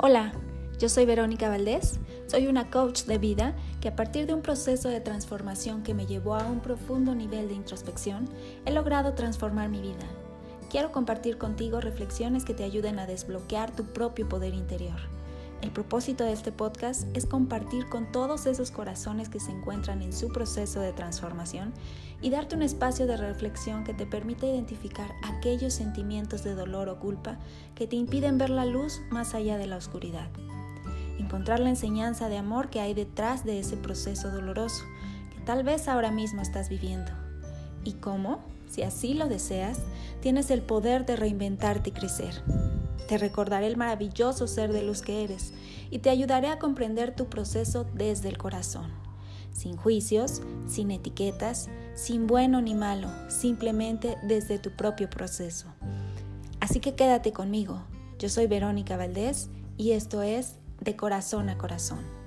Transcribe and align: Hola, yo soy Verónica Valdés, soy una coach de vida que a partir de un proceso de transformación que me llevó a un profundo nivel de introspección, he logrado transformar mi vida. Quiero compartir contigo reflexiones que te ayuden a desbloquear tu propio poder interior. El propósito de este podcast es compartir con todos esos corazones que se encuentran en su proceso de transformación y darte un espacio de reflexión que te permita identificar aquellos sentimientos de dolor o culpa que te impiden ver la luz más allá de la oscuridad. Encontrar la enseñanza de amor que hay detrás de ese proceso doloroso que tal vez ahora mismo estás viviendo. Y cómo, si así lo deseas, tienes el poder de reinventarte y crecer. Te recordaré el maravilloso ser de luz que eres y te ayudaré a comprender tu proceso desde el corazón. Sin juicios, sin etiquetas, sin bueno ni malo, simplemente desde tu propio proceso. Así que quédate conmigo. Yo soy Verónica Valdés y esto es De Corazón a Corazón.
Hola, 0.00 0.30
yo 0.78 0.88
soy 0.88 1.06
Verónica 1.06 1.48
Valdés, 1.48 1.98
soy 2.28 2.46
una 2.46 2.70
coach 2.70 3.02
de 3.02 3.18
vida 3.18 3.56
que 3.80 3.88
a 3.88 3.96
partir 3.96 4.26
de 4.26 4.32
un 4.32 4.42
proceso 4.42 4.88
de 4.88 5.00
transformación 5.00 5.82
que 5.82 5.92
me 5.92 6.06
llevó 6.06 6.36
a 6.36 6.46
un 6.46 6.60
profundo 6.60 7.16
nivel 7.16 7.48
de 7.48 7.54
introspección, 7.54 8.28
he 8.64 8.70
logrado 8.70 9.14
transformar 9.14 9.70
mi 9.70 9.80
vida. 9.80 10.06
Quiero 10.70 10.92
compartir 10.92 11.36
contigo 11.36 11.80
reflexiones 11.80 12.44
que 12.44 12.54
te 12.54 12.62
ayuden 12.62 13.00
a 13.00 13.08
desbloquear 13.08 13.74
tu 13.74 13.86
propio 13.86 14.28
poder 14.28 14.54
interior. 14.54 15.00
El 15.60 15.72
propósito 15.72 16.22
de 16.22 16.32
este 16.32 16.52
podcast 16.52 17.04
es 17.16 17.26
compartir 17.26 17.88
con 17.88 18.12
todos 18.12 18.46
esos 18.46 18.70
corazones 18.70 19.28
que 19.28 19.40
se 19.40 19.50
encuentran 19.50 20.02
en 20.02 20.12
su 20.12 20.28
proceso 20.28 20.80
de 20.80 20.92
transformación 20.92 21.72
y 22.22 22.30
darte 22.30 22.54
un 22.54 22.62
espacio 22.62 23.08
de 23.08 23.16
reflexión 23.16 23.82
que 23.82 23.92
te 23.92 24.06
permita 24.06 24.46
identificar 24.46 25.10
aquellos 25.24 25.74
sentimientos 25.74 26.44
de 26.44 26.54
dolor 26.54 26.88
o 26.88 27.00
culpa 27.00 27.38
que 27.74 27.88
te 27.88 27.96
impiden 27.96 28.38
ver 28.38 28.50
la 28.50 28.66
luz 28.66 29.00
más 29.10 29.34
allá 29.34 29.58
de 29.58 29.66
la 29.66 29.76
oscuridad. 29.76 30.28
Encontrar 31.18 31.58
la 31.58 31.70
enseñanza 31.70 32.28
de 32.28 32.38
amor 32.38 32.70
que 32.70 32.80
hay 32.80 32.94
detrás 32.94 33.44
de 33.44 33.58
ese 33.58 33.76
proceso 33.76 34.30
doloroso 34.30 34.84
que 35.34 35.40
tal 35.40 35.64
vez 35.64 35.88
ahora 35.88 36.12
mismo 36.12 36.40
estás 36.40 36.68
viviendo. 36.68 37.10
Y 37.82 37.94
cómo, 37.94 38.38
si 38.70 38.82
así 38.82 39.14
lo 39.14 39.28
deseas, 39.28 39.80
tienes 40.20 40.52
el 40.52 40.62
poder 40.62 41.04
de 41.04 41.16
reinventarte 41.16 41.90
y 41.90 41.92
crecer. 41.92 42.42
Te 43.08 43.16
recordaré 43.16 43.66
el 43.66 43.78
maravilloso 43.78 44.46
ser 44.46 44.70
de 44.70 44.82
luz 44.82 45.00
que 45.00 45.24
eres 45.24 45.54
y 45.90 46.00
te 46.00 46.10
ayudaré 46.10 46.48
a 46.48 46.58
comprender 46.58 47.16
tu 47.16 47.30
proceso 47.30 47.86
desde 47.94 48.28
el 48.28 48.36
corazón. 48.36 48.92
Sin 49.50 49.78
juicios, 49.78 50.42
sin 50.66 50.90
etiquetas, 50.90 51.70
sin 51.94 52.26
bueno 52.26 52.60
ni 52.60 52.74
malo, 52.74 53.08
simplemente 53.30 54.18
desde 54.24 54.58
tu 54.58 54.72
propio 54.72 55.08
proceso. 55.08 55.68
Así 56.60 56.80
que 56.80 56.94
quédate 56.94 57.32
conmigo. 57.32 57.82
Yo 58.18 58.28
soy 58.28 58.46
Verónica 58.46 58.98
Valdés 58.98 59.48
y 59.78 59.92
esto 59.92 60.20
es 60.20 60.56
De 60.78 60.94
Corazón 60.94 61.48
a 61.48 61.56
Corazón. 61.56 62.17